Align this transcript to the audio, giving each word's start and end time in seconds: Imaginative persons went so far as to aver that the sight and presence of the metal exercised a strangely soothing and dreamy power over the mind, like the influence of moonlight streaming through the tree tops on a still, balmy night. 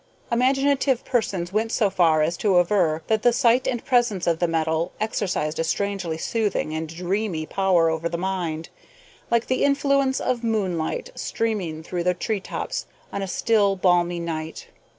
Imaginative 0.31 1.05
persons 1.05 1.53
went 1.53 1.71
so 1.71 1.91
far 1.91 2.23
as 2.23 2.35
to 2.35 2.57
aver 2.57 3.03
that 3.05 3.21
the 3.21 3.31
sight 3.31 3.67
and 3.67 3.85
presence 3.85 4.25
of 4.25 4.39
the 4.39 4.47
metal 4.47 4.91
exercised 4.99 5.59
a 5.59 5.63
strangely 5.63 6.17
soothing 6.17 6.73
and 6.73 6.89
dreamy 6.89 7.45
power 7.45 7.87
over 7.87 8.09
the 8.09 8.17
mind, 8.17 8.69
like 9.29 9.45
the 9.45 9.63
influence 9.63 10.19
of 10.19 10.43
moonlight 10.43 11.11
streaming 11.13 11.83
through 11.83 12.03
the 12.03 12.15
tree 12.15 12.39
tops 12.39 12.87
on 13.13 13.21
a 13.21 13.27
still, 13.27 13.75
balmy 13.75 14.19
night. 14.19 14.69